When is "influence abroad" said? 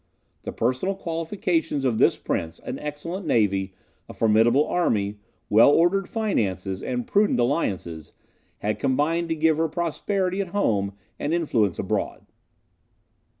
11.35-12.25